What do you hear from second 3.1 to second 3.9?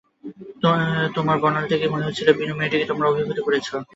অভিভূত করেছে।